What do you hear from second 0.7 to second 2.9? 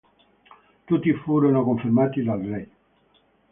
Tutti furono confermati dal re.